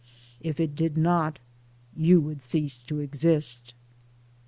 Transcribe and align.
If 0.39 0.59
it 0.59 0.75
did 0.75 0.97
not, 0.97 1.37
you 1.95 2.19
would 2.21 2.41
cease 2.41 2.81
to 2.81 3.01
exist. 3.01 3.75